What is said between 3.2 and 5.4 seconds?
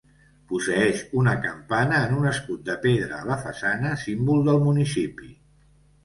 la façana, símbol del municipi.